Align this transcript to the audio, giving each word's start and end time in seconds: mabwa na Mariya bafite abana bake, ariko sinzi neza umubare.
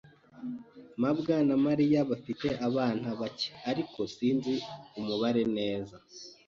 mabwa 1.01 1.35
na 1.47 1.55
Mariya 1.65 1.99
bafite 2.11 2.47
abana 2.67 3.07
bake, 3.19 3.49
ariko 3.71 3.99
sinzi 4.15 4.53
neza 4.53 4.69
umubare. 4.99 5.43